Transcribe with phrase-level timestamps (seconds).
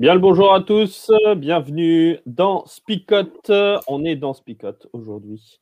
[0.00, 3.52] Bien le bonjour à tous, bienvenue dans Spicote.
[3.86, 5.60] On est dans Spicote aujourd'hui.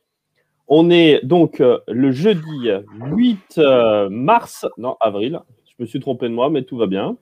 [0.68, 2.70] On est donc euh, le jeudi
[3.00, 5.40] 8 euh, mars, non, avril.
[5.66, 7.16] Je me suis trompé de moi, mais tout va bien.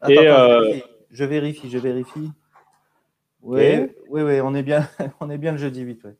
[0.00, 0.74] Attends, Et, attends, euh,
[1.10, 2.30] je vérifie, je vérifie.
[3.42, 4.88] Oui, oui, oui, on est bien,
[5.20, 6.04] on est bien le jeudi 8.
[6.04, 6.16] ouais.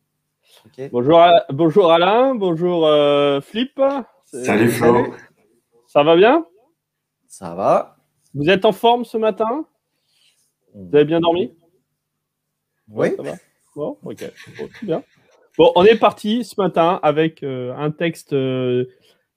[0.66, 0.90] Ok.
[0.90, 3.80] Bonjour, à- bonjour Alain, bonjour euh, Flip.
[4.24, 5.14] Salut Flo.
[5.86, 6.44] Ça va bien?
[7.28, 7.98] Ça va.
[8.34, 9.64] Vous êtes en forme ce matin?
[10.75, 11.52] Vous avez bien dormi?
[12.88, 13.09] Oui.
[13.16, 13.33] Ça va?
[13.77, 14.24] Bon, ok.
[14.59, 15.02] Bon, tout bien.
[15.59, 18.87] Bon, on est parti ce matin avec euh, un texte euh,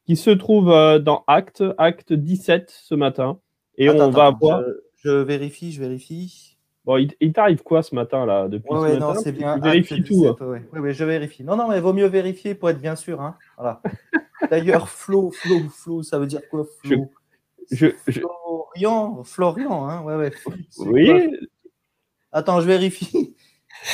[0.06, 3.40] qui se trouve euh, dans Acte, Acte 17 ce matin.
[3.78, 4.64] Et Attends, on va attends, voir.
[4.98, 6.58] Je, je vérifie, je vérifie.
[6.86, 9.14] Bon, il, il t'arrive quoi ce matin là depuis Oui, ce oui, matin?
[9.14, 9.56] non, c'est bien.
[9.56, 10.14] Tu vérifies tout.
[10.14, 10.46] 17, hein.
[10.46, 10.62] ouais.
[10.74, 11.44] Oui, oui, je vérifie.
[11.44, 13.22] Non, non, mais vaut mieux vérifier pour être bien sûr.
[13.22, 13.36] Hein.
[13.58, 13.82] Voilà.
[14.50, 16.96] D'ailleurs, Flo, Flo, Flo, ça veut dire quoi, Flo Je,
[17.72, 20.02] je- Florian, Florian, hein.
[20.04, 20.32] Ouais, ouais.
[20.44, 20.54] Quoi
[20.88, 21.32] oui,
[22.32, 23.36] Attends, je vérifie.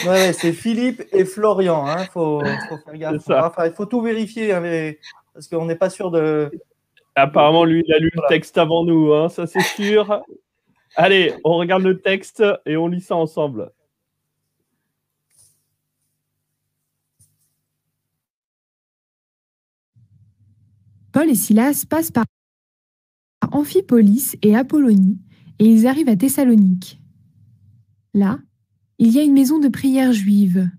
[0.03, 1.87] Ouais, ouais, c'est Philippe et Florian.
[1.87, 2.05] Hein.
[2.13, 3.13] Faut, faut faire gaffe.
[3.21, 3.47] C'est ça.
[3.47, 4.99] Enfin, il faut tout vérifier, hein, mais-
[5.33, 6.51] parce qu'on n'est pas sûr de.
[7.15, 8.27] apparemment lui il a lu Voilà.
[8.29, 10.21] le texte avant nous, hein, ça c'est sûr.
[10.95, 13.71] Allez, on regarde le texte et on lit ça ensemble.
[21.11, 22.25] Paul et Silas passent par
[23.51, 25.19] Amphipolis et Apollonie
[25.59, 27.01] et ils arrivent à Thessalonique.
[28.13, 28.39] Là,
[28.97, 30.69] il y a une maison de prière juive.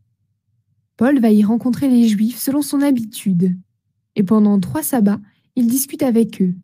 [0.97, 3.57] Paul va y rencontrer les Juifs selon son habitude
[4.17, 5.21] et pendant trois sabbats,
[5.57, 6.55] il discute avec eux.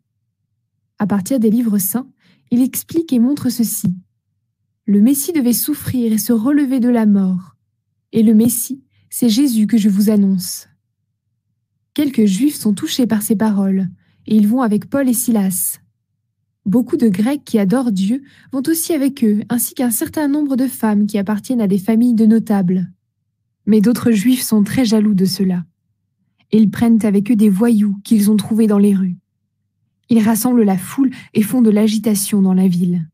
[0.99, 2.09] À partir des livres saints,
[2.51, 3.95] il explique et montre ceci.
[4.85, 7.55] Le Messie devait souffrir et se relever de la mort.
[8.11, 10.67] Et le Messie, c'est Jésus que je vous annonce.
[11.93, 13.89] Quelques Juifs sont touchés par ces paroles,
[14.27, 15.79] et ils vont avec Paul et Silas.
[16.67, 20.67] Beaucoup de Grecs qui adorent Dieu vont aussi avec eux, ainsi qu'un certain nombre de
[20.67, 22.91] femmes qui appartiennent à des familles de notables.
[23.65, 25.63] Mais d'autres Juifs sont très jaloux de cela.
[26.51, 29.15] Ils prennent avec eux des voyous qu'ils ont trouvés dans les rues.
[30.09, 33.07] Ils rassemblent la foule et font de l'agitation dans la ville.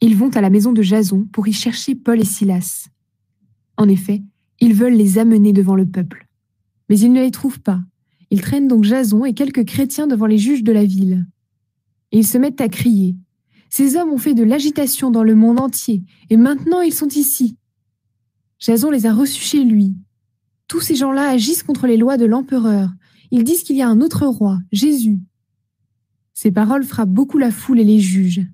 [0.00, 2.88] Ils vont à la maison de Jason pour y chercher Paul et Silas.
[3.76, 4.24] En effet,
[4.60, 6.26] ils veulent les amener devant le peuple.
[6.88, 7.80] Mais ils ne les trouvent pas.
[8.32, 11.24] Ils traînent donc Jason et quelques chrétiens devant les juges de la ville.
[12.14, 13.16] Et ils se mettent à crier.
[13.70, 17.56] Ces hommes ont fait de l'agitation dans le monde entier, et maintenant ils sont ici.
[18.60, 19.96] Jason les a reçus chez lui.
[20.68, 22.88] Tous ces gens-là agissent contre les lois de l'empereur.
[23.32, 25.18] Ils disent qu'il y a un autre roi, Jésus.
[26.34, 28.46] Ces paroles frappent beaucoup la foule et les juges.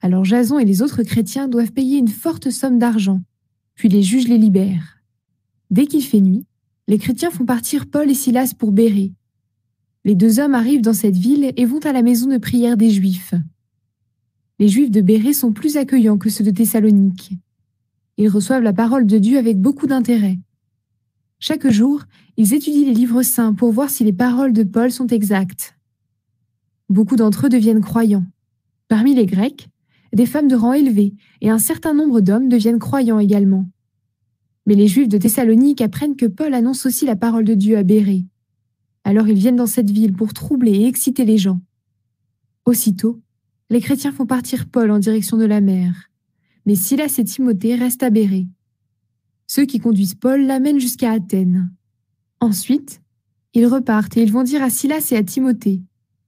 [0.00, 3.22] Alors Jason et les autres chrétiens doivent payer une forte somme d'argent,
[3.74, 5.00] puis les juges les libèrent.
[5.70, 6.46] Dès qu'il fait nuit,
[6.86, 9.14] les chrétiens font partir Paul et Silas pour Bérée.
[10.04, 12.90] Les deux hommes arrivent dans cette ville et vont à la maison de prière des
[12.90, 13.34] Juifs.
[14.58, 17.32] Les Juifs de Bérée sont plus accueillants que ceux de Thessalonique.
[18.16, 20.38] Ils reçoivent la parole de Dieu avec beaucoup d'intérêt.
[21.38, 22.02] Chaque jour,
[22.36, 25.74] ils étudient les livres saints pour voir si les paroles de Paul sont exactes.
[26.88, 28.26] Beaucoup d'entre eux deviennent croyants.
[28.88, 29.68] Parmi les Grecs,
[30.12, 33.66] des femmes de rang élevé et un certain nombre d'hommes deviennent croyants également.
[34.66, 37.82] Mais les Juifs de Thessalonique apprennent que Paul annonce aussi la parole de Dieu à
[37.82, 38.26] Bérée.
[39.04, 41.60] Alors ils viennent dans cette ville pour troubler et exciter les gens.
[42.64, 43.20] Aussitôt,
[43.70, 46.10] les chrétiens font partir Paul en direction de la mer.
[46.66, 48.46] Mais Silas et Timothée restent à Bérée.
[49.46, 51.72] Ceux qui conduisent Paul l'amènent jusqu'à Athènes.
[52.40, 53.00] Ensuite,
[53.54, 55.82] ils repartent et ils vont dire à Silas et à Timothée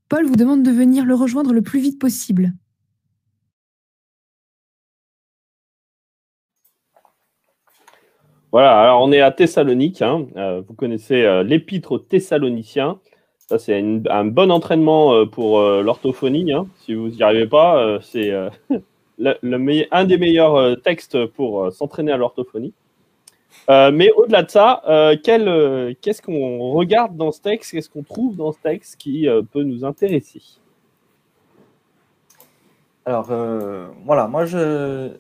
[0.09, 2.55] Paul vous demande de venir le rejoindre le plus vite possible.
[8.53, 10.03] Voilà, alors on est à Thessalonique.
[10.03, 10.27] hein.
[10.37, 12.99] Euh, vous connaissez euh, l'épître aux Thessaloniciens.
[13.59, 16.53] C'est un bon entraînement euh, pour l'orthophonie.
[16.53, 16.67] hein.
[16.77, 18.31] Si vous n'y arrivez pas, c'est
[19.19, 22.75] un des meilleurs textes pour s'entraîner à l'orthophonie.
[23.69, 24.83] Mais au-delà de ça,
[25.23, 27.73] qu'est-ce qu'on regarde dans ce texte?
[27.73, 30.43] Qu'est-ce qu'on trouve dans ce texte qui peut nous intéresser?
[33.07, 33.31] Alors,
[34.05, 35.11] voilà, moi, je...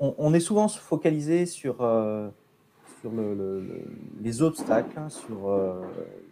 [0.00, 2.30] on, est souvent focalisé sur, euh,
[4.20, 5.82] les obstacles, hein, sur euh,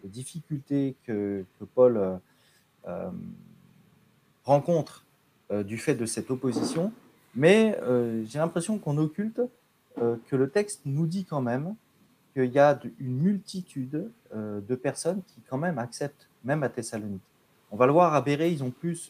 [0.03, 2.19] les difficultés que, Paul
[2.87, 3.09] euh,
[4.43, 5.05] rencontre
[5.65, 6.91] du fait de cette opposition,
[7.35, 7.79] mais
[8.25, 9.41] j'ai l'impression qu'on occulte
[9.95, 11.75] que le texte nous dit quand même
[12.33, 17.21] qu'il y a une multitude de personnes qui quand même acceptent, même à Thessalonique.
[17.71, 19.09] On va le voir à Bérée, ils ont plus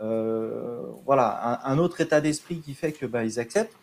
[0.00, 3.76] voilà, un, autre état d'esprit qui fait que ben, ils acceptent,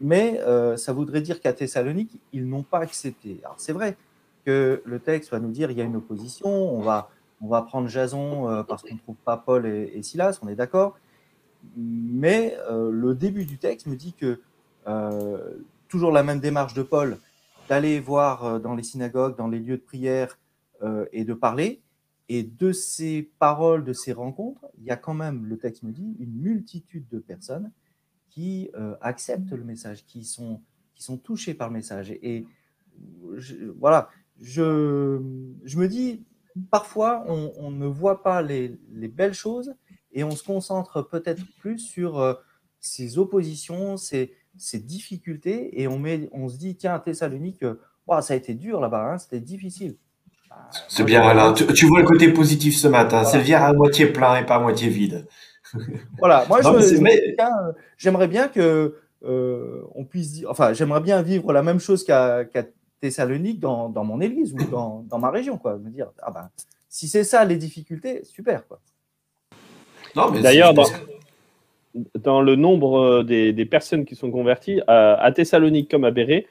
[0.00, 3.40] mais euh, ça voudrait dire qu'à Thessalonique, ils n'ont pas accepté.
[3.44, 3.96] Alors c'est vrai
[4.44, 7.08] que le texte va nous dire il y a une opposition, on va,
[7.40, 10.56] on va prendre Jason euh, parce qu'on ne trouve pas Paul et Silas, on est
[10.56, 10.98] d'accord,
[11.76, 14.40] mais le début du texte me dit que
[15.88, 17.18] toujours la même démarche de Paul,
[17.68, 20.38] d'aller voir dans les synagogues, dans les lieux de prière
[21.12, 21.80] et de parler.
[22.28, 25.92] Et de ces paroles, de ces rencontres, il y a quand même, le texte me
[25.92, 27.70] dit, une multitude de personnes
[28.30, 28.70] qui
[29.02, 30.62] acceptent le message, qui sont,
[30.94, 32.10] qui sont touchés par le message.
[32.10, 32.46] Et,
[33.78, 34.08] voilà,
[34.40, 35.20] je,
[35.64, 36.24] je me dis,
[36.70, 38.78] parfois, on, ne voit pas les,
[39.08, 39.74] belles choses
[40.12, 42.34] et on se concentre peut-être plus sur euh,
[42.80, 47.80] ces oppositions, ces, ces, difficultés et on, met, on se dit, tiens, Thessalonique, euh,
[48.20, 49.96] ça a été dur là-bas, hein, c'était difficile.
[50.88, 51.52] C'est bien, Alain.
[51.52, 53.24] Tu, vois le côté positif ce matin.
[53.24, 55.26] C'est le verre à moitié plein et pas à moitié vide.
[56.18, 56.60] Voilà, moi,
[57.96, 58.94] j'aimerais bien que
[59.24, 62.44] euh, on puisse dire, enfin, j'aimerais bien vivre la même chose qu'à
[63.00, 65.78] Thessalonique dans, dans, mon église ou dans, dans, ma région, quoi.
[65.78, 66.50] Me dire, ah ben,
[66.88, 68.80] si c'est ça les difficultés, super, quoi.
[70.42, 70.74] D'ailleurs,
[72.14, 76.46] dans, le nombre euh, des, des, personnes qui sont converties, à, Thessalonique comme à Béret,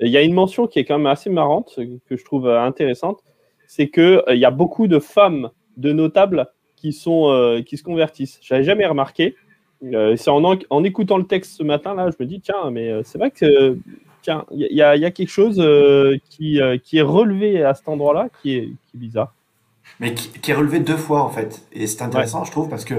[0.00, 1.78] il y a une mention qui est quand même assez marrante,
[2.08, 3.22] que je trouve intéressante,
[3.66, 6.46] c'est qu'il il y a beaucoup de femmes de notables
[6.76, 8.38] qui, sont, qui se convertissent.
[8.42, 9.36] Je n'avais jamais remarqué.
[9.82, 13.18] c'est en, en, écoutant le texte ce matin, là, je me dis, tiens, mais c'est
[13.18, 13.78] vrai que
[14.24, 18.28] tiens, il y, a quelque chose euh, qui, euh, qui, est relevé à cet endroit-là
[18.40, 19.34] qui est, qui est, bizarre.
[20.00, 21.66] Mais qui, est relevé deux fois en fait.
[21.72, 22.94] Et c'est intéressant, je trouve, parce que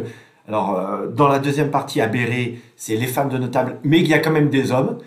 [0.47, 4.07] alors, euh, dans la deuxième partie à Béret, c'est les femmes de notables, mais il
[4.07, 4.99] y a quand même des hommes.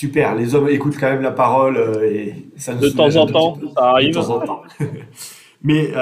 [0.00, 3.90] Super, les hommes écoutent quand même la parole et ça De temps en temps, ça
[3.90, 4.14] arrive.
[4.14, 4.62] De temps en temps.
[5.62, 5.92] mais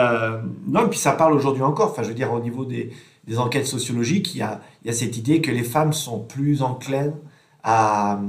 [0.69, 1.91] non, et puis ça parle aujourd'hui encore.
[1.91, 2.93] Enfin, je veux dire, au niveau des,
[3.27, 6.21] des enquêtes sociologiques, il y, a, il y a cette idée que les femmes sont
[6.21, 7.17] plus enclines
[7.65, 8.21] à,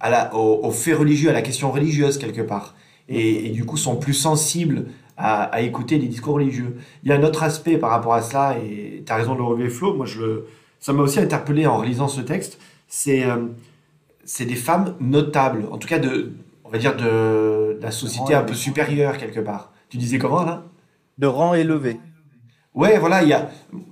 [0.00, 2.74] à la, au, fait religieux, à la question religieuse quelque part,
[3.08, 4.86] et, du coup sont plus sensibles
[5.16, 6.76] à, écouter des discours religieux.
[7.02, 9.38] Il y a un autre aspect par rapport à cela, et tu as raison de
[9.38, 10.46] le relever Flo, moi je le,
[10.78, 13.46] ça m'a aussi interpellé en relisant ce texte, c'est euh,
[14.26, 16.34] c'est des femmes notables, en tout cas de,
[16.64, 19.72] on va dire de, la société un peu supérieure quelque part.
[19.88, 20.64] Tu disais comment là
[21.16, 21.98] De rang élevé.
[22.74, 23.48] Ouais, voilà, il y a.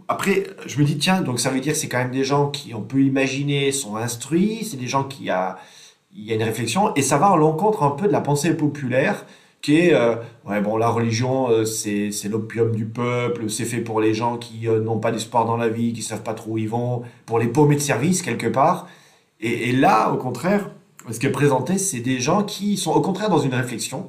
[0.08, 2.50] Après, je me dis, tiens, donc ça veut dire que c'est quand même des gens
[2.50, 5.56] qui, on peut imaginer, sont instruits, c'est des gens qui, a,
[6.14, 8.54] il y a une réflexion et ça va à l'encontre un peu de la pensée
[8.56, 9.26] populaire
[9.62, 10.16] qui est euh,
[10.46, 14.36] ouais bon la religion euh, c'est c'est l'opium du peuple c'est fait pour les gens
[14.36, 17.02] qui euh, n'ont pas d'espoir dans la vie qui savent pas trop où ils vont
[17.26, 18.86] pour les paumés de service quelque part
[19.44, 20.70] et, et là au contraire
[21.10, 24.06] ce qui est présenté c'est des gens qui sont au contraire dans une réflexion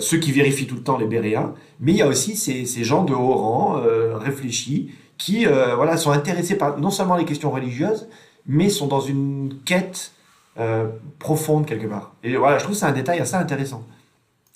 [0.00, 2.82] ceux qui vérifient tout le temps les béréens mais il y a aussi ces, ces
[2.82, 3.80] gens de haut rang
[4.14, 8.08] réfléchis qui voilà sont intéressés par non seulement les questions religieuses
[8.46, 10.12] mais sont dans une quête
[10.58, 12.12] euh, profonde quelque part.
[12.22, 13.84] Et voilà, je trouve c'est un détail assez intéressant.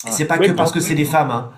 [0.05, 1.31] Et c'est pas que parce que c'est des femmes.
[1.31, 1.51] Hein.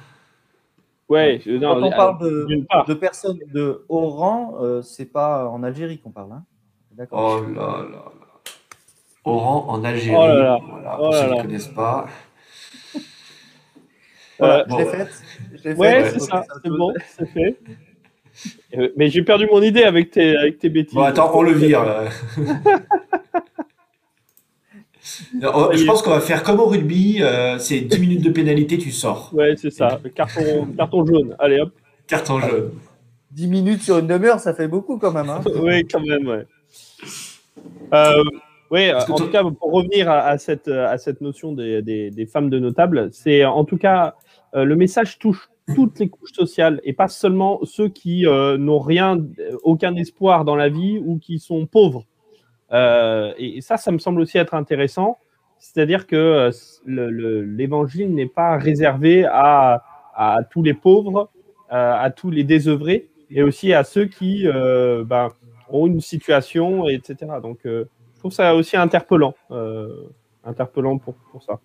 [1.09, 6.11] Ouais, Quand on parle de, personnes de haut rang, euh, c'est pas en Algérie qu'on
[6.11, 6.33] parle.
[6.33, 6.43] Hein.
[6.91, 7.41] D'accord.
[7.41, 8.26] Oh là là Haut
[9.35, 10.15] rang en Algérie.
[10.17, 10.59] Oh là là.
[10.69, 12.05] Voilà, pour oh ceux qui ne connaissent pas.
[14.39, 15.77] Voilà, je l'ai faite.
[15.79, 17.57] Ouais, c'est ça, c'est bon, c'est fait.
[18.77, 20.93] Euh, mais j'ai perdu mon idée avec tes, avec tes bêtises.
[20.93, 21.83] Bon, attends, on le vire.
[25.33, 28.91] je pense qu'on va faire comme au rugby, euh, c'est 10 minutes de pénalité, tu
[28.91, 29.31] sors.
[29.33, 29.99] Ouais, c'est ça.
[30.13, 31.35] Carton, carton jaune.
[31.39, 31.71] Allez hop.
[32.07, 32.71] Carton jaune.
[33.31, 35.29] 10 minutes sur une demi-heure, ça fait beaucoup quand même.
[35.29, 35.41] Hein.
[35.61, 36.45] oui, quand même, ouais.
[37.93, 38.23] Euh,
[38.71, 42.59] oui, en tout cas, pour revenir à, cette, à cette notion des, des, femmes de
[42.59, 44.15] notables, c'est en tout cas,
[44.55, 49.19] euh, le message touche toutes les couches sociales et pas seulement ceux qui n'ont rien,
[49.63, 52.05] aucun espoir dans la vie ou qui sont pauvres.
[52.71, 55.17] Euh, et, ça, ça me semble aussi être intéressant.
[55.59, 56.51] C'est-à-dire que
[56.85, 59.83] euh, l'évangile n'est pas réservé à,
[60.15, 61.29] à, tous les pauvres,
[61.71, 65.29] euh, à, tous les désœuvrés, mais aussi à ceux qui ben,
[65.69, 67.15] ont une situation, etc.
[67.41, 67.59] Donc,
[68.27, 69.33] trouve ça aussi interpellant,
[70.43, 71.59] interpellant pour, pour ça.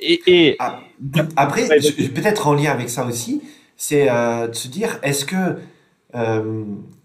[0.00, 0.56] Et, et...
[0.58, 0.80] Ah,
[1.36, 3.42] après, peut-être en lien avec ça aussi,
[3.76, 5.58] c'est de se dire, est-ce que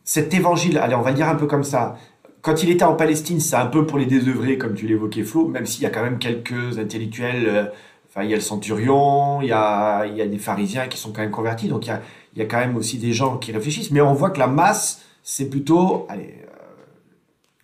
[0.03, 1.97] cet évangile, allez, on va le dire un peu comme ça,
[2.41, 5.47] quand il était en Palestine, c'est un peu pour les désœuvrés, comme tu l'évoquais, Flo,
[5.47, 7.45] même s'il y a quand même quelques intellectuels.
[7.45, 7.65] Euh,
[8.07, 10.97] enfin, il y a le centurion, il y a, il y a des pharisiens qui
[10.97, 12.01] sont quand même convertis, donc il y a,
[12.33, 13.91] il y a quand même aussi des gens qui réfléchissent.
[13.91, 16.05] Mais on voit que la masse, c'est plutôt.
[16.07, 16.46] Allez, euh,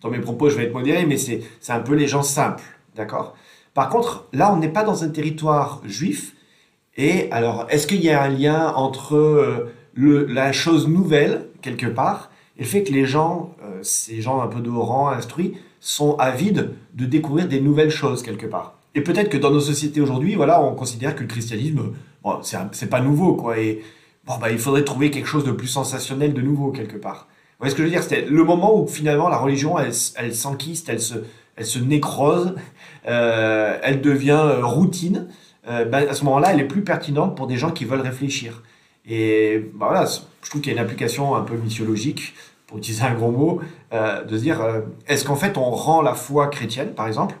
[0.04, 2.62] dans mes propos, je vais être modéré, mais c'est un peu les gens simples,
[2.94, 3.34] d'accord?
[3.72, 6.36] Par contre, là, on n'est pas dans un territoire juif.
[6.96, 12.30] Et alors, est-ce qu'il y a un lien entre euh, la chose nouvelle, quelque part,
[12.58, 16.16] et le fait que les gens, euh, ces gens un peu de rang, instruits, sont
[16.18, 18.74] avides de découvrir des nouvelles choses quelque part?
[18.94, 21.94] Et peut-être que dans nos sociétés aujourd'hui, voilà, on considère que le christianisme,
[22.72, 23.58] c'est pas nouveau, quoi.
[23.58, 23.82] Et
[24.26, 27.26] bon, bah, il faudrait trouver quelque chose de plus sensationnel de nouveau quelque part.
[27.58, 28.02] Voyez ce que je veux dire?
[28.02, 31.14] C'était le moment où finalement la religion, elle, elle s'enquiste, elle se,
[31.56, 32.54] elle se nécrose,
[33.06, 35.28] euh, elle devient euh, routine.
[35.68, 38.62] Euh, ben, à ce moment-là, elle est plus pertinente pour des gens qui veulent réfléchir.
[39.06, 40.06] Et ben voilà,
[40.42, 42.34] je trouve qu'il y a une application un peu missiologique,
[42.66, 43.60] pour utiliser un gros mot,
[43.92, 44.62] de se dire
[45.06, 47.34] est-ce qu'en fait on rend la foi chrétienne, par exemple,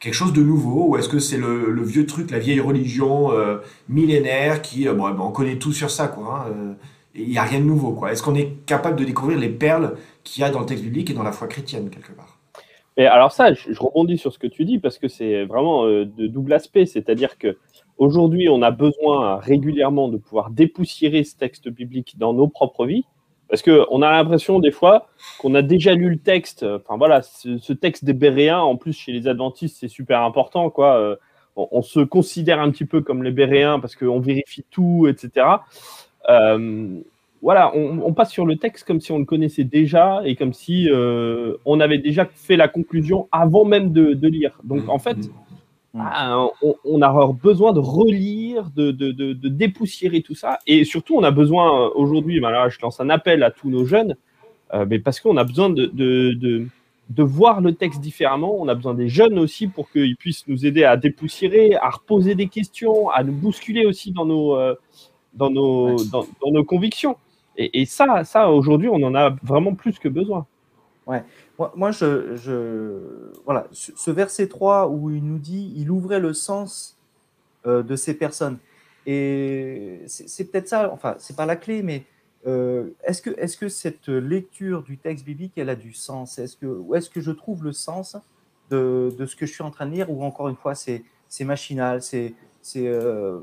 [0.00, 0.86] quelque chose de nouveau?
[0.88, 3.30] Ou est-ce que c'est le, vieux truc, la vieille religion
[3.90, 6.46] millénaire qui, bon, ben, on connaît tout sur ça, quoi.
[6.48, 6.76] Hein,
[7.14, 8.12] il n'y a rien de nouveau, quoi.
[8.12, 11.10] Est-ce qu'on est capable de découvrir les perles qu'il y a dans le texte biblique
[11.10, 12.38] et dans la foi chrétienne, quelque part?
[12.96, 16.04] Et alors ça, je, rebondis sur ce que tu dis parce que c'est vraiment euh,
[16.04, 17.56] de double aspect, c'est-à-dire que
[17.96, 23.04] aujourd'hui, on a besoin régulièrement de pouvoir dépoussiérer ce texte biblique dans nos propres vies,
[23.48, 26.64] parce que on a l'impression des fois qu'on a déjà lu le texte.
[26.64, 30.96] Enfin voilà, ce, texte des Béréens, en plus chez les Adventistes, c'est super important, quoi.
[30.96, 31.16] Euh,
[31.56, 35.46] on, se considère un petit peu comme les Béréens parce qu'on vérifie tout, etc.
[36.28, 37.02] Euh,
[37.42, 40.88] voilà, on, passe sur le texte comme si on le connaissait déjà et comme si
[40.88, 44.60] euh, on avait déjà fait la conclusion avant même de, lire.
[44.62, 45.98] Donc en fait, mm.
[45.98, 46.46] ah,
[46.84, 48.92] on, a besoin de relire, de,
[49.48, 50.60] dépoussiérer tout ça.
[50.68, 53.84] Et surtout, on a besoin euh, aujourd'hui, ben je lance un appel à tous nos
[53.84, 54.14] jeunes,
[54.72, 56.68] euh, mais parce qu'on a besoin de, de,
[57.24, 58.54] voir le texte différemment.
[58.56, 62.36] On a besoin des jeunes aussi pour qu'ils puissent nous aider à dépoussiérer, à reposer
[62.36, 64.56] des questions, à nous bousculer aussi dans nos,
[65.34, 67.16] dans nos, dans nos convictions.
[67.56, 70.46] Et, ça, ça aujourd'hui, on en a vraiment plus que besoin.
[71.06, 71.22] Ouais.
[71.74, 76.98] Moi, je, je, voilà, ce verset 3 où il nous dit, il ouvrait le sens
[77.66, 78.58] euh, de ces personnes.
[79.06, 82.04] Et c'est peut-être ça, enfin, c'est pas la clé, mais
[82.46, 86.38] euh, est-ce que, est que cette lecture du texte biblique, elle a du sens?
[86.38, 88.16] Est-ce que, Où est-ce que je trouve le sens
[88.70, 90.10] de, de, ce que je suis en train de lire?
[90.10, 91.04] Ou encore une fois, c'est
[91.40, 92.34] machinal, c'est
[92.76, 93.40] euh,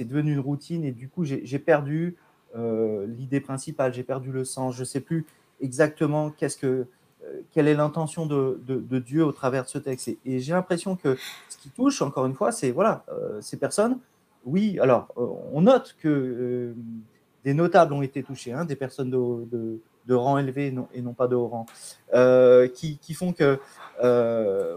[0.00, 2.16] devenu une routine et du coup, j'ai perdu
[2.56, 5.26] euh, l'idée principale, j'ai perdu le sens, je ne sais plus
[5.60, 6.86] exactement qu'est-ce que,
[7.24, 8.60] euh, quelle est l'intention de,
[8.98, 10.08] Dieu au travers de ce texte.
[10.24, 11.16] Et, j'ai l'impression que
[11.48, 13.04] ce qui touche, encore une fois, c'est voilà,
[13.40, 13.98] ces personnes.
[14.44, 16.74] Oui, alors on note que
[17.44, 21.28] des notables ont été touchés, hein, des personnes de, de, rang élevé et non pas
[21.28, 21.66] de haut rang,
[22.74, 23.58] qui, qui, font que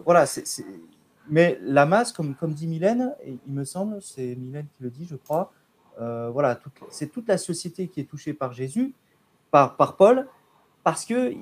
[0.06, 0.66] voilà, c'est
[1.30, 5.08] mais la masse, comme, comme dit Mylène, il me semble, c'est Mylène qui le dit,
[5.10, 5.52] je crois,
[6.02, 8.94] euh, voilà, c'est toute la société qui est touchée par Jésus,
[9.52, 10.28] par, par Paul,
[10.84, 11.34] parce que.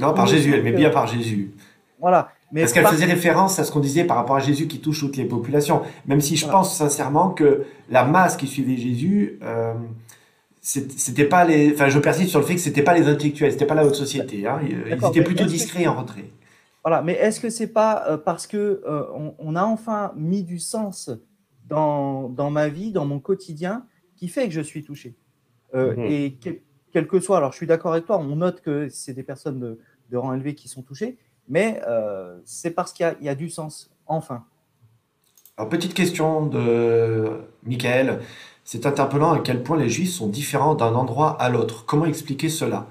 [0.00, 1.52] Non, par Jésus, elle met bien par Jésus.
[2.00, 2.32] Voilà.
[2.50, 5.00] Mais parce qu'elle faisait référence à ce qu'on disait par rapport à Jésus qui touche
[5.00, 5.82] toutes les populations.
[6.06, 9.72] Même si je pense sincèrement que la masse qui suivait Jésus, euh,
[10.60, 11.72] c'était pas les.
[11.72, 13.94] Enfin, je persiste sur le fait que c'était pas les intellectuels, c'était pas la haute
[13.94, 14.46] société.
[14.46, 14.60] Hein.
[14.68, 16.30] Ils étaient plutôt discrets en retrait.
[16.84, 18.82] Voilà, mais est-ce que c'est pas euh, parce que
[19.14, 21.10] on, on, a enfin mis du sens
[21.68, 23.86] dans, ma vie, dans mon quotidien,
[24.16, 25.16] qui fait que je suis touché?
[25.74, 26.04] Euh, mhm.
[26.04, 26.38] Et
[26.92, 29.58] quel, que soit, alors je suis d'accord avec toi, on note que c'est des personnes
[30.10, 31.16] de, rang élevé qui sont touchées,
[31.48, 34.44] mais euh, c'est parce qu'il y, a du sens, enfin.
[35.56, 37.30] Alors, petite question de
[37.64, 38.20] Michael.
[38.64, 41.84] C'est interpellant à quel point les Juifs sont différents d'un endroit à l'autre?
[41.84, 42.86] Comment expliquer cela?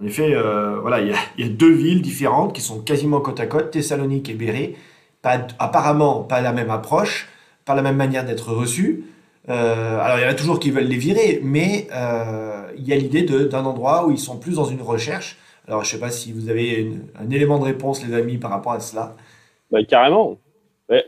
[0.00, 3.46] En effet, euh, voilà, il y, a deux villes différentes qui sont quasiment côte à
[3.46, 4.76] côte, Thessalonique et Bérée.
[5.20, 7.28] Pas, apparemment, pas la même approche
[7.74, 9.04] la même manière d'être reçus.
[9.48, 12.92] Euh, alors il y en a toujours qui veulent les virer, mais euh, il y
[12.92, 15.38] a l'idée d'un endroit où ils sont plus dans une recherche.
[15.66, 18.50] Alors je ne sais pas si vous avez un élément de réponse, les amis, par
[18.50, 19.16] rapport à cela.
[19.70, 20.38] Bah, carrément.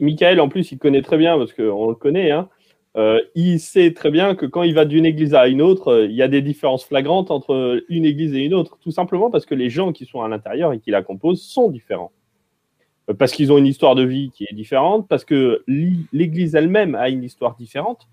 [0.01, 2.49] Michael, en plus, il connaît très bien, parce qu'on le connaît, hein.
[2.97, 6.15] Euh, il sait très bien que quand il va d'une église à une autre, il
[6.15, 9.55] y a des différences flagrantes entre une église et une autre, tout simplement parce que
[9.55, 12.13] les gens qui sont à l'intérieur et qui la composent sont différents.
[13.11, 16.95] Euh, parce qu'ils ont une histoire de vie qui est différente, parce que l'Église elle-même
[16.95, 18.09] a une histoire différente,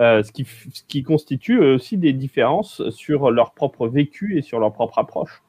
[0.00, 4.98] euh, ce, qui, constitue aussi des différences sur leur propre vécu et sur leur propre
[4.98, 5.42] approche.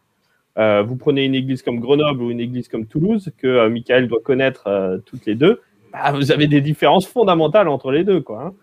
[0.58, 4.22] Euh, vous prenez une église comme Grenoble ou une église comme Toulouse, que Michael doit
[4.22, 8.22] connaître toutes les deux, bah, vous avez des différences fondamentales entre les deux.
[8.22, 8.53] Quoi, hein.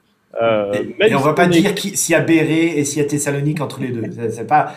[0.41, 3.61] Et, on ne va pas dire s'il y a Béret et s'il y a Thessalonique
[3.61, 4.05] entre les deux.
[4.31, 4.73] C'est pas,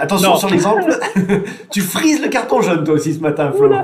[0.00, 0.92] attention sur l'exemple.
[1.70, 3.74] tu frises le carton jaune toi aussi ce matin, Flo.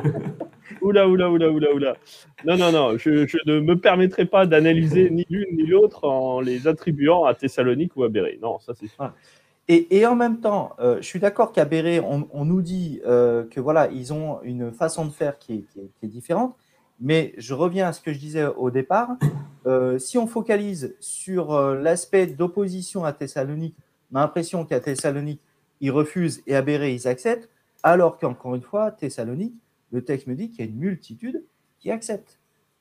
[0.83, 1.97] Oula, oula, oula, oula, oula.
[2.45, 6.69] Non, non, non, je, ne me permettrai pas d'analyser ni l'une ni l'autre en les
[6.69, 8.39] attribuant à Thessalonique ou à Béret.
[8.43, 9.11] Non, ça c'est sûr.
[9.67, 13.61] Et, en même temps, euh, je suis d'accord qu'à Béret, on, nous dit euh, que
[13.61, 15.65] voilà, ils ont une façon de faire qui
[16.03, 16.55] est, différente.
[17.01, 19.17] Mais je reviens à ce que je disais au départ.
[19.67, 23.77] Euh, si on focalise sur l'aspect d'opposition à Thessalonique,
[24.13, 25.41] on a l'impression qu'à Thessalonique,
[25.81, 27.49] ils refusent et à Béret, ils acceptent.
[27.83, 29.55] Alors qu'encore une fois, Thessalonique,
[29.93, 31.45] le texte me dit qu'il y a une multitude
[31.79, 32.39] qui accepte.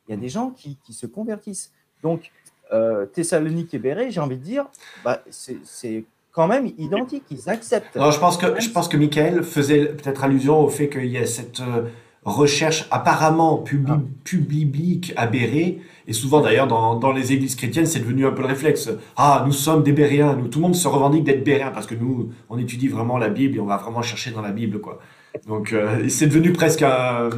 [0.08, 1.72] Il y a des gens qui, se convertissent.
[2.02, 2.32] Donc,
[2.72, 4.66] euh, Thessalonique et Béret, j'ai envie de dire,
[5.04, 7.96] bah, c'est quand même identiques, ils acceptent.
[7.96, 11.18] Non, je pense que, je pense que Michael faisait peut-être allusion au fait qu'il y
[11.18, 11.84] a cette euh,
[12.26, 18.26] recherche apparemment publi publique aberrée, et souvent d'ailleurs dans, dans les églises chrétiennes, c'est devenu
[18.26, 18.90] un peu le réflexe.
[19.18, 21.96] Ah, nous sommes des Bériens, nous, tout le monde se revendique d'être Bériens, parce que
[21.96, 25.00] nous, on étudie vraiment la Bible et on va vraiment chercher dans la Bible, quoi.
[25.48, 27.30] Donc, euh, c'est devenu presque un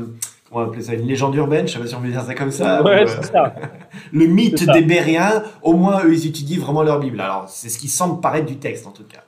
[0.52, 2.34] on va appeler ça une légende urbaine, je sais pas si on veut dire ça
[2.34, 2.82] comme ça.
[2.82, 3.56] Ouais, c'est ça.
[4.14, 7.20] le mythe des Bériens, au moins eux ils étudient vraiment leur Bible.
[7.20, 9.24] Alors c'est ce qui semble paraître du texte en tout cas.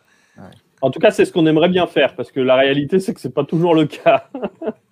[0.80, 3.20] En tout cas, c'est ce qu'on aimerait bien faire parce que la réalité c'est que
[3.20, 4.30] c'est pas toujours le cas.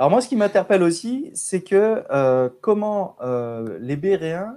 [0.00, 4.56] Alors moi, ce qui m'interpelle aussi, c'est que euh, comment euh, les Béréens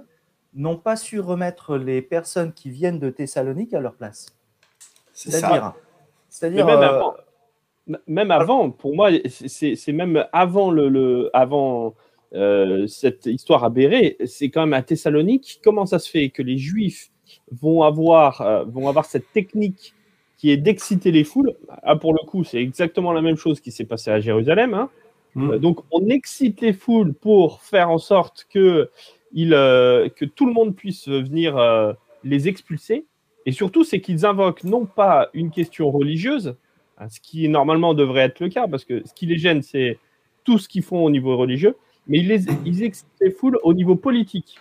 [0.54, 4.34] n'ont pas su remettre les personnes qui viennent de Thessalonique à leur place.
[5.12, 5.74] C'est-à-dire,
[6.30, 6.66] c'est-à-dire,
[8.06, 11.94] même avant, pour moi, c'est même avant, le, avant
[12.32, 15.60] euh, cette histoire aberrée, c'est quand même à Thessalonique.
[15.62, 17.10] Comment ça se fait que les Juifs
[17.52, 19.92] vont avoir, euh, vont avoir cette technique
[20.38, 21.54] qui est d'exciter les foules?
[21.82, 24.72] Ah, Pour le coup, c'est exactement la même chose qui s'est passé à Jérusalem.
[24.72, 24.88] Hein.
[25.34, 25.50] Mmh.
[25.50, 28.90] Euh, donc, on excite les foules pour faire en sorte que,
[29.34, 33.04] que tout le monde puisse venir les expulser.
[33.46, 36.56] Et surtout, c'est qu'ils invoquent non pas une question religieuse,
[36.98, 39.98] Hein, ce qui normalement devrait être le cas, parce que ce qui les gêne, c'est
[40.44, 41.76] tout ce qu'ils font au niveau religieux,
[42.06, 44.58] mais ils, excitent les foules au niveau politique.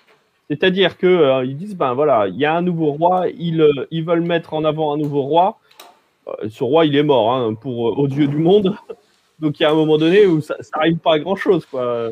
[0.50, 4.04] C'est-à-dire qu'ils euh, ils disent, ben voilà, il y a un nouveau roi, ils, euh,
[4.04, 5.60] veulent mettre en avant un nouveau roi.
[6.28, 8.76] Euh, ce roi, il est mort hein, pour, aux yeux du monde.
[9.44, 11.66] Donc il y a un moment donné où ça n'arrive pas à grand-chose.
[11.68, 12.10] quoi.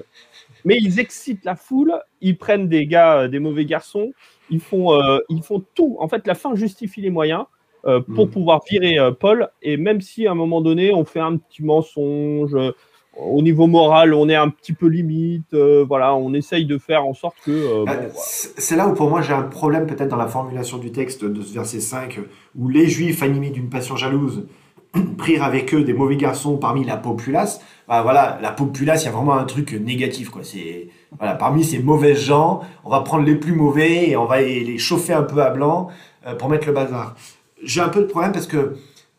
[0.66, 4.12] Mais ils excitent la foule, ils prennent des gars, des mauvais garçons,
[4.52, 5.98] ils font, ils font tout.
[6.00, 7.46] En fait, la fin justifie les moyens.
[7.86, 8.30] Euh, pour mm.
[8.30, 9.50] pouvoir virer euh, Paul.
[9.64, 12.74] Et même si à un moment donné, on fait un petit mensonge, euh,
[13.18, 17.14] au niveau moral, on est un petit peu limite, voilà, on essaye de faire en
[17.14, 17.84] sorte que.
[17.84, 21.26] Bah, c'est là où pour moi j'ai un problème peut-être dans la formulation du texte
[21.26, 22.22] de ce verset 5,
[22.58, 24.48] où les Juifs animés d'une passion jalouse
[25.18, 27.62] prirent avec eux des mauvais garçons parmi la populace.
[27.88, 30.44] Bah, voilà, la populace, il y a vraiment un truc négatif, quoi.
[30.44, 34.42] C'est voilà, parmi ces mauvais gens, on va prendre les plus mauvais et on va
[34.42, 35.90] les chauffer un peu à blanc
[36.38, 37.16] pour mettre le bazar
[37.64, 38.78] j'ai un peu de problème parce que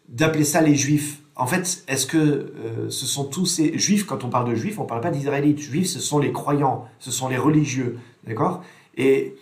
[0.09, 4.25] d'appeler ça les juifs, en fait, est-ce que euh, ce sont tous ces juifs, quand
[4.25, 5.59] on parle de juifs, on ne parle pas d'israélites.
[5.59, 8.62] Juifs, ce sont les croyants, ce sont les religieux, d'accord?
[8.97, 9.35] Et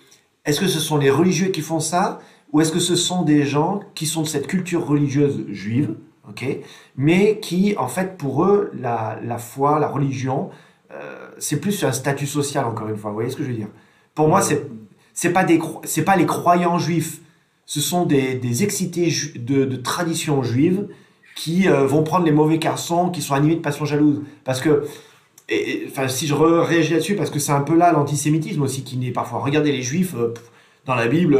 [0.44, 2.20] est-ce que ce sont les religieux qui font ça
[2.52, 5.94] ou est-ce que ce sont des gens qui sont de cette culture religieuse juive,
[6.30, 6.44] ok?
[6.96, 10.50] Mais qui, en fait, pour eux, la, la foi, la religion,
[10.92, 13.10] euh, c'est plus un statut social, encore une fois.
[13.10, 13.68] Vous voyez ce que je veux dire?
[14.14, 14.66] Pour moi, c'est
[15.12, 15.60] c'est pas des
[16.04, 17.20] pas les croyants juifs
[17.70, 20.88] ce sont des, excités de, tradition juive
[21.36, 24.22] qui euh, vont prendre les mauvais garçons, qui sont animés de passion jalouse.
[24.42, 24.86] Parce que,
[25.86, 29.12] enfin, si je réagis là-dessus, parce que c'est un peu là l'antisémitisme aussi qui naît
[29.12, 29.38] parfois.
[29.38, 30.34] Regardez les juifs euh,
[30.84, 31.38] dans la Bible,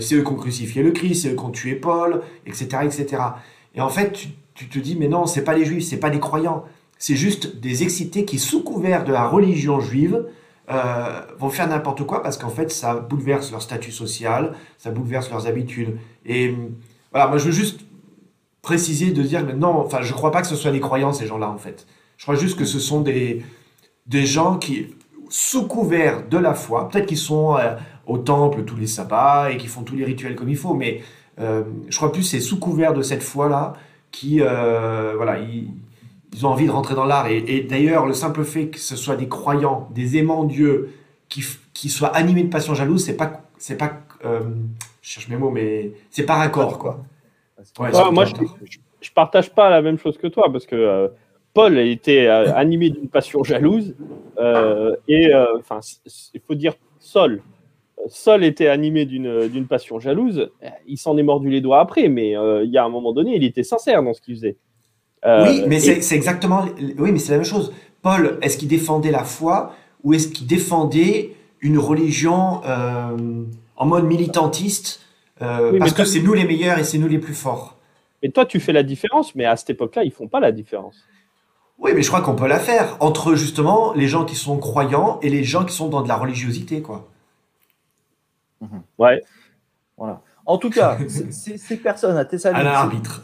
[0.00, 3.22] c'est eux qui ont crucifié le Christ, c'est eux qui ont tué Paul, etc., etc.
[3.78, 4.12] Et en fait,
[4.54, 6.64] tu, te dis, mais non, c'est pas les juifs, c'est pas des croyants,
[6.98, 10.26] c'est juste des excités qui, sous couvert de la religion juive,
[10.68, 15.30] euh, vont faire n'importe quoi parce qu'en fait, ça bouleverse leur statut social, ça bouleverse
[15.30, 15.96] leurs habitudes.
[16.26, 16.56] Et
[17.12, 17.82] voilà, moi je veux juste
[18.62, 21.28] préciser de dire, mais non, enfin, je crois pas que ce soit des croyants ces
[21.28, 21.86] gens-là en fait.
[22.16, 23.44] Je crois juste que ce sont des,
[24.06, 24.88] des gens qui,
[25.28, 27.76] sous couvert de la foi, peut-être qu'ils sont euh,
[28.08, 31.00] au temple tous les sabbats et qui font tous les rituels comme il faut, mais
[31.38, 33.74] je crois plus c'est sous couvert de cette foi-là
[34.10, 35.68] qui, voilà, ils,
[36.32, 37.26] ils ont envie de rentrer dans l'art.
[37.28, 40.90] Et, d'ailleurs, le simple fait que ce soit des croyants, des aimants Dieu,
[41.28, 43.92] qui, qui soient animés de passion jalouse, c'est pas, c'est pas,
[44.24, 44.40] euh,
[45.02, 47.00] je cherche mes mots, mais c'est par accord, quoi.
[47.78, 48.34] moi, je,
[49.00, 51.08] je, partage pas la même chose que toi, parce que euh,
[51.54, 53.94] Paul était euh, animé d'une passion jalouse,
[55.08, 55.80] et enfin,
[56.34, 57.42] il faut dire Saul.
[58.06, 60.50] Saul était animé d'une passion jalouse.
[60.86, 62.30] Il s'en est mordu les doigts après, mais
[62.64, 64.56] il y a un moment donné, il était sincère dans ce qu'il faisait.
[65.24, 66.64] Euh, oui, mais c'est exactement.
[66.98, 67.72] Oui, mais c'est la même chose.
[68.02, 73.16] Paul, est-ce qu'il défendait la foi ou est-ce qu'il défendait une religion euh,
[73.76, 75.00] en mode militantiste
[75.42, 77.76] euh, parce que c'est nous les meilleurs et c'est nous les plus forts?
[78.22, 80.96] Et toi, tu fais la différence, mais à cette époque-là, ils font pas la différence.
[81.78, 85.20] Oui, mais je crois qu'on peut la faire entre justement les gens qui sont croyants
[85.22, 87.08] et les gens qui sont dans de la religiosité, quoi.
[88.98, 89.22] Ouais.
[89.96, 90.22] Voilà.
[90.48, 90.96] En tout cas,
[91.30, 92.66] ces personnes à Thessalonique.
[92.66, 93.22] À l'arbitre.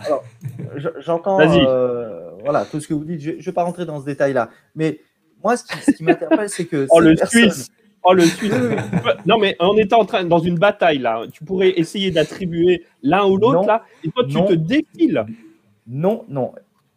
[0.99, 3.21] J'entends euh, voilà, tout ce que vous dites.
[3.21, 4.51] Je ne vais pas rentrer dans ce détail-là.
[4.75, 5.01] Mais
[5.43, 6.87] moi, ce qui, m'interpelle, c'est que.
[6.91, 7.71] Oh, le Suisse
[8.03, 8.53] Oh, le Suisse
[9.27, 11.23] Non, mais on était en train, dans une bataille, là.
[11.33, 13.85] Tu pourrais essayer d'attribuer l'un ou l'autre, là.
[14.05, 15.25] Et toi, tu te défiles.
[15.87, 16.53] Non, non.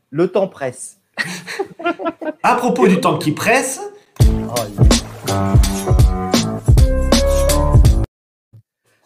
[0.10, 1.00] Le temps presse.
[2.44, 3.80] à propos du temps qui presse.
[4.22, 6.24] Oh,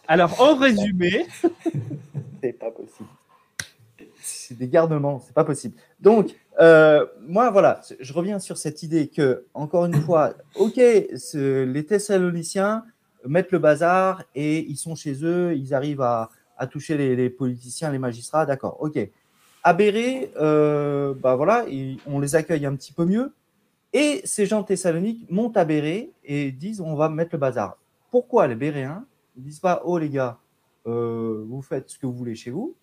[0.08, 1.26] alors, en résumé,
[4.20, 5.76] c'est des garnements, c'est pas possible.
[6.00, 11.86] Donc, euh, moi, voilà, je reviens sur cette idée que, encore une fois, ok, les
[11.86, 12.84] Thessaloniciens
[13.24, 16.30] mettent le bazar et ils sont chez eux, ils arrivent à,
[16.70, 18.98] toucher les, politiciens, les magistrats, d'accord, ok.
[19.64, 21.64] À Béret, euh, bah voilà,
[22.06, 23.32] on les accueille un petit peu mieux.
[23.92, 27.76] Et ces gens de Thessalonique montent à Béret et disent on va mettre le bazar.
[28.10, 29.04] Pourquoi les Béréens?
[29.36, 30.38] Ils disent pas oh les gars,
[30.86, 32.74] euh, vous faites ce que vous voulez chez vous.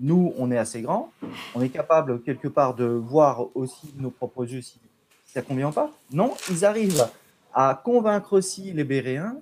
[0.00, 1.10] Nous, on est assez grand,
[1.54, 4.80] on est capable quelque part de voir aussi nos propres yeux si,
[5.24, 5.90] ça convient pas.
[6.12, 7.08] Non, ils arrivent
[7.52, 9.36] à convaincre aussi les Béréens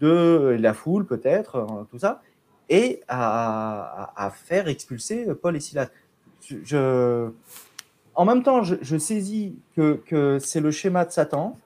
[0.00, 2.20] de la foule peut-être, euh, tout ça,
[2.68, 5.88] et à, faire expulser Paul et Silas.
[8.14, 11.58] En même temps, je, saisis que, c'est le schéma de Satan,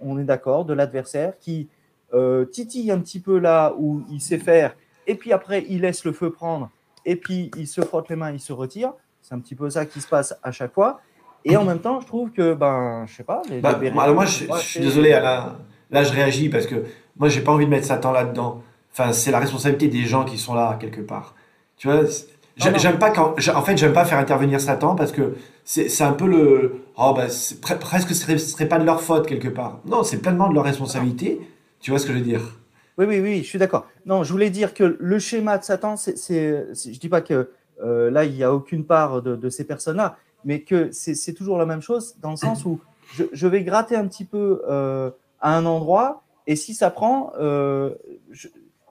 [0.00, 1.68] on, est d'accord, de l'adversaire, qui
[2.14, 4.74] euh, titille un petit peu là où il sait faire
[5.06, 6.70] et puis après, il laisse le feu prendre,
[7.04, 8.92] et puis il se frotte les mains, il se retire.
[9.20, 11.00] C'est un petit peu ça qui se passe à chaque fois.
[11.44, 13.42] Et en même temps, je trouve que, ben, je sais pas.
[13.48, 15.56] Les, bah, moi, je, suis désolé, là,
[15.90, 16.84] là, je réagis parce que
[17.16, 18.62] moi, j'ai pas envie de mettre Satan là-dedans.
[18.92, 21.34] Enfin, c'est la responsabilité des gens qui sont là, quelque part.
[21.76, 22.02] Tu vois,
[22.56, 23.34] j'aime pas quand.
[23.54, 26.84] En fait, j'aime pas faire intervenir Satan parce que c'est un peu le.
[26.96, 27.26] Oh, bah,
[27.80, 29.80] presque ce serait, serait pas de leur faute, quelque part.
[29.84, 31.40] Non, c'est pleinement de leur responsabilité.
[31.82, 32.40] Tu vois ce que je veux dire?
[32.96, 33.88] Oui, oui, oui, je suis d'accord.
[34.06, 37.50] Non, je voulais dire que le schéma de Satan, c'est, je dis pas que
[37.82, 41.66] euh, là, il n'y a aucune part de, ces personnes-là, mais que c'est, toujours la
[41.66, 42.80] même chose dans le sens où
[43.14, 47.94] je, vais gratter un petit peu euh, à un endroit et si ça prend, euh,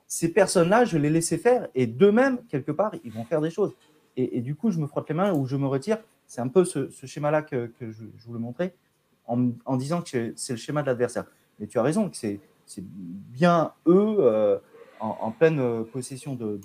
[0.07, 3.71] ces personnes-là, je les laisser faire et d'eux-mêmes, quelque part, ils vont faire des choses.
[4.17, 5.97] Et, du coup, je me frotte les mains ou je me retire.
[6.27, 8.73] C'est un peu ce, schéma-là que, je, je, voulais montrer
[9.25, 11.23] en, en disant que c'est le schéma de l'adversaire.
[11.57, 12.41] Mais tu as raison, que c'est
[12.73, 14.57] c'est bien eux, euh,
[15.01, 16.59] en, pleine possession de,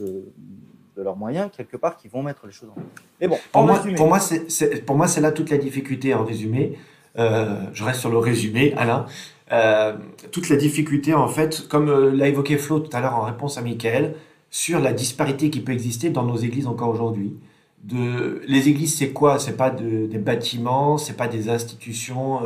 [0.96, 2.86] leurs moyens, quelque part, qui vont mettre les choses en place.
[3.20, 6.24] Mais bon, pour, moi, pour, moi, c'est, pour moi, c'est là toute la difficulté en
[6.24, 6.78] résumé.
[7.18, 9.06] Euh, je reste sur le résumé, Alain.
[9.52, 9.96] Euh,
[10.32, 13.62] toute la difficulté, en fait, comme l'a évoqué Flo tout à l'heure en réponse à
[13.62, 14.14] Michael,
[14.50, 17.36] sur la disparité qui peut exister dans nos églises encore aujourd'hui.
[17.82, 19.38] De, les églises, c'est quoi?
[19.38, 22.40] C'est pas des bâtiments, c'est pas des institutions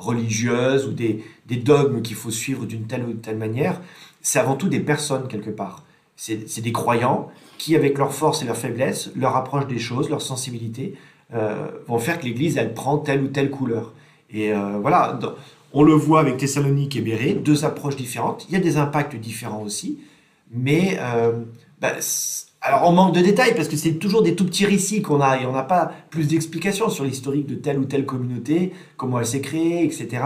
[0.00, 3.80] religieuses ou des, dogmes qu'il faut suivre d'une telle ou telle manière.
[4.20, 5.84] C'est avant tout des personnes quelque part.
[6.16, 10.20] C'est des croyants qui, avec leur force et leur faiblesse, leur approche des choses, leur
[10.20, 10.94] sensibilité,
[11.32, 13.92] euh, vont faire que l'Église, elle prend telle ou telle couleur.
[14.30, 15.18] Et euh, voilà,
[15.72, 18.46] on le voit avec Thessalonique et Béret, deux approches différentes.
[18.48, 19.98] Il y a des impacts différents aussi,
[20.50, 21.44] mais euh,
[21.80, 21.92] bah,
[22.60, 25.40] alors on manque de détails parce que c'est toujours des tout petits récits qu'on a
[25.40, 29.26] et on n'a pas plus d'explications sur l'historique de telle ou telle communauté, comment elle
[29.26, 30.22] s'est créée, etc.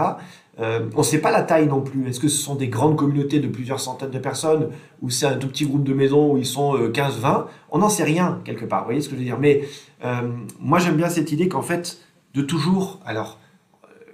[0.59, 2.07] Euh, on ne sait pas la taille non plus.
[2.07, 4.69] Est-ce que ce sont des grandes communautés de plusieurs centaines de personnes
[5.01, 7.89] ou c'est un tout petit groupe de maisons où ils sont 15-20 euh, On n'en
[7.89, 8.81] sait rien quelque part.
[8.81, 9.67] Vous voyez ce que je veux dire Mais
[10.03, 10.21] euh,
[10.59, 11.99] moi j'aime bien cette idée qu'en fait
[12.33, 13.39] de toujours, alors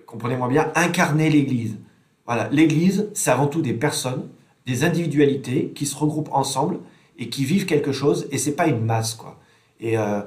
[0.05, 1.77] comprenez-moi bien, incarner l'Église.
[2.25, 4.27] Voilà, l'Église c'est avant tout des personnes,
[4.65, 6.79] des individualités qui se regroupent ensemble
[7.19, 9.37] et qui vivent quelque chose et c'est pas une masse quoi.
[9.79, 10.21] Et euh,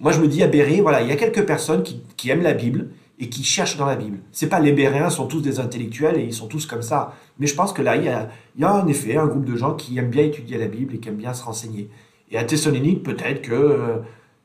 [0.00, 2.52] moi je me dis à Béret, voilà, il y a quelques personnes qui, aiment la
[2.52, 4.18] Bible et qui cherchent dans la Bible.
[4.30, 7.46] C'est pas les Béréens sont tous des intellectuels et ils sont tous comme ça, mais
[7.46, 8.28] je pense que là il y a,
[8.62, 11.16] en effet un groupe de gens qui aiment bien étudier la Bible et qui aiment
[11.16, 11.88] bien se renseigner.
[12.30, 13.96] Et à Thessalonique peut-être que euh,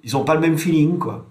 [0.04, 1.28] ils ont pas le même feeling quoi.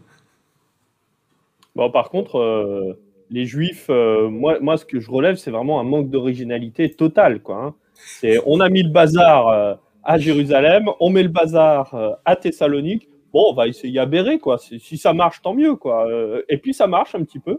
[1.75, 2.39] Bon par contre.
[2.39, 7.41] Euh, les juifs, moi, moi, ce que je relève, c'est vraiment un manque d'originalité totale.
[7.41, 7.75] Quoi, hein.
[7.95, 13.09] C'est, on a mis le bazar à Jérusalem, on met le bazar euh, à Thessalonique.
[13.33, 14.59] Bon, on va essayer à Béret, quoi.
[14.59, 16.07] Si ça marche, tant mieux, quoi.
[16.09, 17.59] Euh, et puis ça marche un petit peu.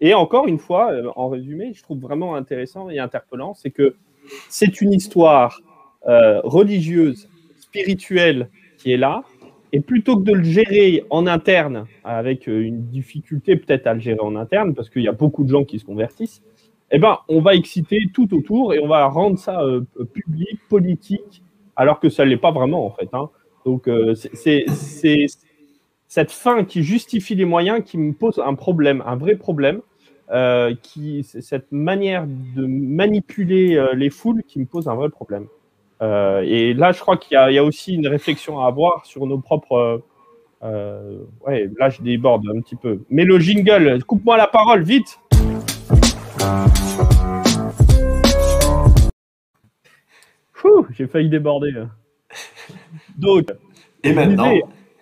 [0.00, 3.94] Et encore une fois, euh, en résumé, je trouve vraiment intéressant et interpellant, c'est que
[4.48, 5.60] c'est une histoire
[6.04, 7.28] religieuse,
[7.60, 9.22] spirituelle qui est là.
[9.72, 14.18] Et plutôt que de le gérer en interne, avec une difficulté peut-être à le gérer
[14.20, 16.42] en interne, parce qu'il y a beaucoup de gens qui se convertissent,
[16.90, 19.62] eh ben, on va exciter tout autour et on va rendre ça
[20.12, 21.42] public, politique,
[21.76, 23.08] alors que ça ne l'est pas vraiment en fait.
[23.12, 23.30] Hein.
[23.64, 25.26] Donc euh, c'est
[26.08, 29.80] cette fin qui justifie les moyens qui me pose un problème, un vrai problème,
[30.30, 35.46] euh, qui cette manière de manipuler euh, les foules qui me pose un vrai problème.
[36.00, 40.02] et là, je crois qu'il y, a aussi une réflexion à avoir sur nos propres.
[40.62, 42.98] ouais, là, je déborde un petit peu.
[43.08, 45.20] Mais le jingle, coupe-moi la parole, vite.
[50.90, 51.72] J'ai failli déborder.
[53.16, 53.52] Donc,
[54.02, 54.52] et maintenant,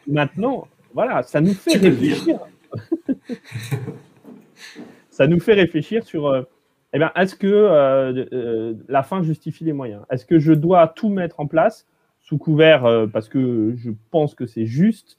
[0.06, 2.38] maintenant, voilà, ça nous fait réfléchir.
[5.10, 6.42] ça nous fait réfléchir sur, euh,
[6.92, 10.02] eh bien, est-ce que euh, euh, la fin justifie les moyens?
[10.10, 11.86] Est-ce que je dois tout mettre en place
[12.20, 15.16] sous couvert parce que je pense que c'est juste?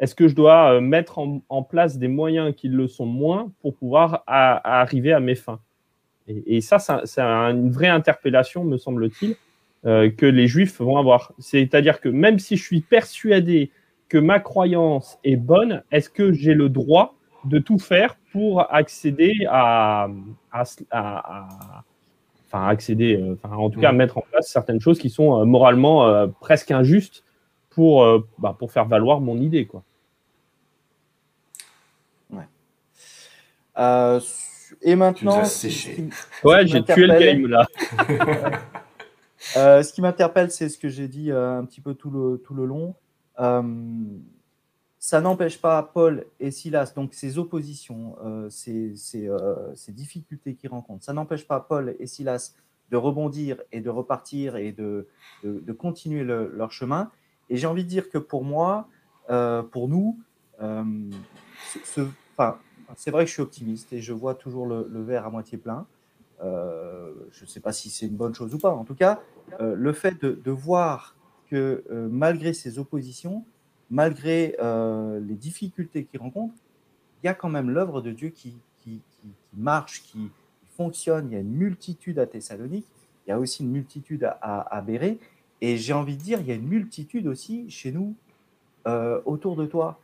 [0.00, 4.24] Est-ce que je dois mettre en, place des moyens qui le sont moins pour pouvoir
[4.26, 5.60] arriver à mes fins?
[6.26, 9.36] Et, ça, c'est une vraie interpellation, me semble-t-il,
[9.84, 11.32] que les juifs vont avoir.
[11.38, 13.70] C'est-à-dire que même si je suis persuadé
[14.08, 19.46] que ma croyance est bonne, est-ce que j'ai le droit de tout faire pour accéder
[19.48, 20.08] à,
[22.46, 25.44] enfin accéder, euh, enfin en tout cas mettre en place certaines choses qui sont euh,
[25.44, 27.24] moralement euh, presque injustes
[27.70, 28.06] pour,
[28.38, 29.82] bah, pour faire valoir mon idée, quoi.
[32.30, 32.44] Ouais.
[34.82, 35.42] et maintenant,
[36.44, 37.66] ouais, j'ai tué le game là.
[39.52, 42.64] ce qui m'interpelle, c'est ce que j'ai dit un petit peu tout le, tout le
[42.64, 42.94] long.
[45.04, 51.04] Ça n'empêche pas Paul et Silas, donc ces oppositions, euh, euh, ces, difficultés qu'ils rencontrent,
[51.04, 52.54] ça n'empêche pas Paul et Silas
[52.90, 55.06] de rebondir et de repartir et de,
[55.42, 57.10] de, continuer leur chemin.
[57.50, 58.88] Et j'ai envie de dire que pour moi,
[59.28, 60.18] euh, pour nous,
[61.76, 65.86] c'est vrai que je suis optimiste et je vois toujours le, verre à moitié plein.
[66.44, 68.72] Je ne sais pas si c'est une bonne chose ou pas.
[68.72, 69.20] En tout cas,
[69.58, 71.16] le fait de, voir
[71.50, 73.44] que malgré ces oppositions,
[73.90, 76.54] malgré euh, les difficultés qu'il rencontre,
[77.22, 78.56] il y a quand même l'œuvre de Dieu qui,
[79.54, 80.30] marche, qui,
[80.76, 81.28] fonctionne.
[81.30, 82.84] Il y a une multitude à Thessalonique,
[83.24, 85.18] il y a aussi une multitude à, à, Béret,
[85.60, 88.16] et j'ai envie de dire, il y a une multitude aussi chez nous,
[88.88, 90.00] euh, autour de toi.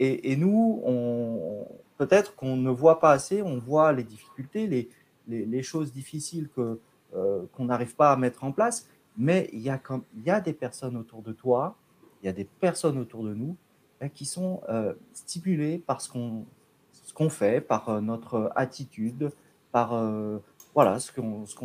[0.00, 1.66] Et, nous, on,
[1.98, 4.88] peut-être qu'on ne voit pas assez, on voit les difficultés, les,
[5.28, 9.78] les, choses difficiles euh, qu'on n'arrive pas à mettre en place, mais il y, a
[9.78, 11.76] quand, il y a des personnes autour de toi
[12.24, 13.54] il y a des personnes autour de nous
[14.00, 19.30] hein, qui sont euh, stimulées par ce qu'on fait, par euh, notre attitude,
[19.72, 20.38] par euh,
[20.72, 21.56] voilà ce qu'on ce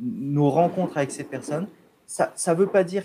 [0.00, 1.68] nos rencontres avec ces personnes.
[2.06, 3.04] Ça ne veut pas dire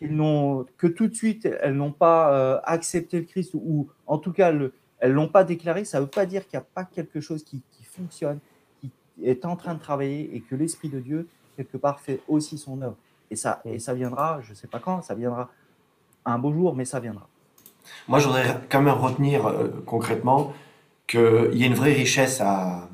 [0.00, 4.52] n'ont que tout de suite elles n'ont pas accepté le Christ ou en tout cas
[4.52, 5.84] le, elles l'ont pas déclaré.
[5.84, 8.38] Ça ne veut pas dire qu'il n'y a pas quelque chose qui, qui fonctionne,
[9.22, 12.82] est en train de travailler et que l'Esprit de Dieu quelque part fait aussi son
[12.82, 12.96] œuvre.
[13.30, 15.50] Et ça, et ça viendra, je ne sais pas quand, ça viendra
[16.24, 17.26] un beau jour, mais ça viendra.
[18.08, 20.52] Moi, je voudrais quand même retenir euh, concrètement
[21.06, 22.88] qu'il y a une vraie richesse à,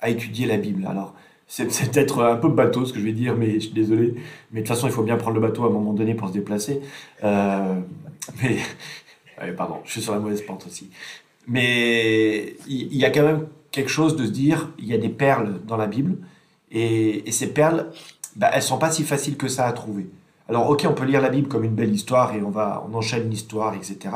[0.00, 0.86] à étudier la Bible.
[0.86, 1.14] Alors,
[1.46, 4.14] c'est peut-être un peu bateau ce que je vais dire, mais je suis désolé.
[4.52, 6.28] Mais de toute façon, il faut bien prendre le bateau à un moment donné pour
[6.28, 6.80] se déplacer.
[7.22, 7.80] Euh,
[8.42, 8.58] mais,
[9.56, 10.90] pardon, je suis sur la mauvaise pente aussi.
[11.46, 15.08] Mais il y, a quand même quelque chose de se dire, il y a des
[15.08, 16.16] perles dans la Bible,
[16.70, 17.90] et, ces perles,
[18.36, 20.06] bah, elles sont pas si faciles que ça à trouver.
[20.48, 22.94] Alors, ok, on peut lire la Bible comme une belle histoire et on va, on
[22.94, 24.14] enchaîne l'histoire, etc.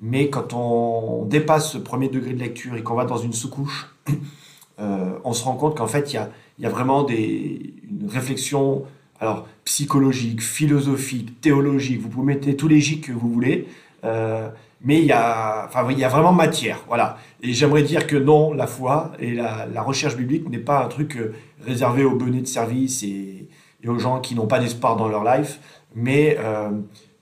[0.00, 3.94] Mais quand on, dépasse ce premier degré de lecture et qu'on va dans une sous-couche,
[4.80, 8.08] euh, on se rend compte qu'en fait, il y a, y a, vraiment des, une
[8.08, 8.84] réflexion
[9.20, 13.68] alors, psychologique, philosophique, théologique, vous pouvez mettre tous les J que vous voulez,
[14.04, 14.48] euh,
[14.82, 16.84] mais il y, a, enfin, il y a vraiment matière.
[16.86, 17.18] Voilà.
[17.42, 21.16] Et j'aimerais dire que non, la foi et la, recherche biblique n'est pas un truc
[21.16, 21.34] euh,
[21.64, 23.48] réservé aux bonnets de service et,
[23.86, 25.60] aux gens qui n'ont pas d'espoir dans leur life,
[25.94, 26.70] mais euh,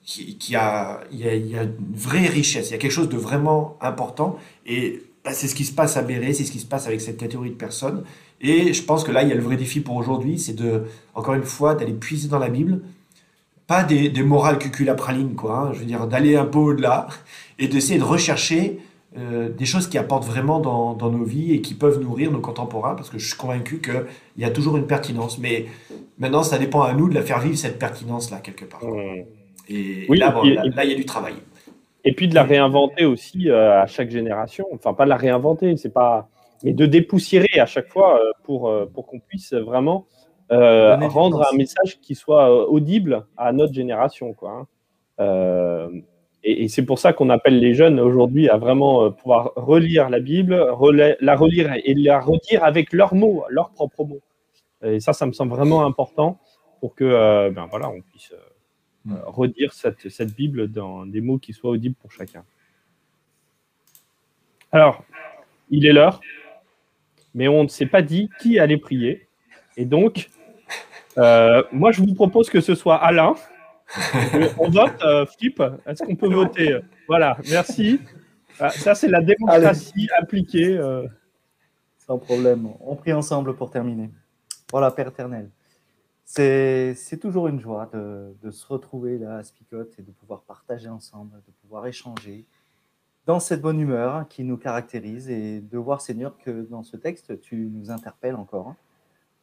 [0.03, 3.77] qui, a, il y, a, une vraie richesse, il y a quelque chose de vraiment
[3.83, 4.37] important.
[4.65, 7.01] Et bah, c'est ce qui se passe à Béret, c'est ce qui se passe avec
[7.03, 8.05] cette catégorie de personnes.
[8.41, 10.85] Et je pense que là, il y a le vrai défi pour aujourd'hui, c'est de,
[11.15, 12.81] encore une fois, d'aller puiser dans la Bible,
[13.67, 17.07] pas des, des morales cuculapraline, quoi, hein, je veux dire, d'aller un peu au-delà
[17.59, 18.79] et d'essayer de rechercher
[19.17, 22.41] euh, des choses qui apportent vraiment dans, dans, nos vies et qui peuvent nourrir nos
[22.41, 24.05] contemporains, parce que je suis convaincu qu'il
[24.39, 25.39] y a toujours une pertinence.
[25.39, 25.67] Mais
[26.19, 28.85] maintenant, ça dépend à nous de la faire vivre, cette pertinence-là, quelque part.
[28.85, 29.25] Mmh.
[29.69, 31.35] Et là, il y a du travail.
[32.05, 34.67] Et puis de la réinventer aussi euh, à chaque génération.
[34.73, 36.29] Enfin, pas de la réinventer, c'est pas.
[36.63, 40.07] Mais de dépoussiérer à chaque fois euh, pour, pour qu'on puisse vraiment
[40.51, 44.33] rendre un message qui soit audible à notre génération.
[44.35, 44.67] Quoi,
[45.19, 45.91] hein.
[46.45, 50.21] Et, c'est pour ça qu'on appelle les jeunes aujourd'hui à vraiment euh, pouvoir relire la
[50.21, 50.55] Bible,
[51.21, 54.21] la relire et la redire avec leurs mots, leurs propres mots.
[54.83, 56.39] Et ça, ça me semble vraiment important
[56.81, 58.37] pour que euh, ben voilà, on puisse euh,
[59.07, 59.17] mm.
[59.25, 62.45] redire cette, cette, Bible dans des mots qui soient audibles pour chacun.
[64.71, 65.03] Alors,
[65.71, 66.21] il est l'heure,
[67.33, 69.29] mais on ne s'est pas dit qui allait prier.
[69.79, 70.29] Et donc,
[71.17, 73.35] moi, je vous propose que ce soit Alain
[74.59, 78.01] on vote, euh, Philippe Est-ce qu'on peut voter Voilà, merci.
[78.59, 80.77] Ah, ça, c'est la démocratie appliquée.
[80.77, 81.07] Euh.
[81.99, 82.71] Sans problème.
[82.81, 84.11] On prie ensemble pour terminer.
[84.71, 85.51] Voilà, Père éternel.
[86.25, 91.37] C'est toujours une joie de, se retrouver là à Spicote et de pouvoir partager ensemble,
[91.47, 92.47] de pouvoir échanger
[93.27, 97.41] dans cette bonne humeur qui nous caractérise et de voir, Seigneur, que dans ce texte,
[97.41, 98.75] tu nous interpelles encore.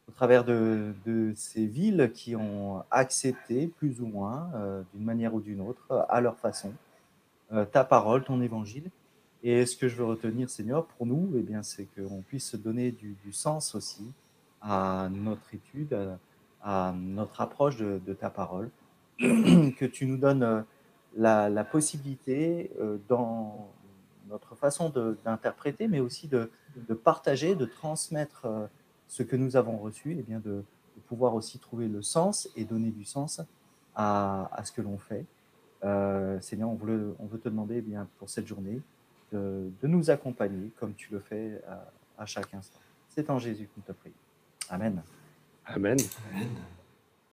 [0.08, 5.40] Au travers de, ces villes qui ont accepté, plus ou moins, euh, d'une manière ou
[5.40, 6.72] d'une autre, à leur façon,
[7.70, 8.90] ta parole, ton évangile.
[9.42, 12.92] Et ce que je veux retenir, Seigneur, pour nous, eh bien, c'est qu'on puisse donner
[12.92, 14.10] du, sens aussi
[14.60, 15.96] à notre étude,
[16.62, 18.70] à, notre approche de, ta parole,
[19.18, 20.64] que tu nous donnes
[21.16, 22.70] la, possibilité
[23.08, 23.68] dans
[24.28, 24.90] notre façon
[25.24, 26.48] d'interpréter, mais aussi de,
[26.94, 28.46] partager, de transmettre
[29.12, 30.64] ce que nous avons reçu, et eh bien de,
[31.06, 33.42] pouvoir aussi trouver le sens et donner du sens
[33.94, 35.26] à, ce que l'on fait.
[35.84, 38.80] Euh, Seigneur, on veut, on veut te demander eh bien, pour cette journée
[39.30, 41.60] de, nous accompagner comme tu le fais
[42.16, 42.80] à, chaque instant.
[43.10, 44.14] C'est en Jésus que nous te prions.
[44.70, 45.02] Amen.
[45.66, 45.98] Amen.
[46.32, 46.48] Amen.